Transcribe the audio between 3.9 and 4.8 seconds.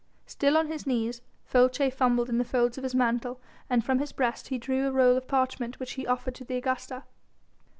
his breast he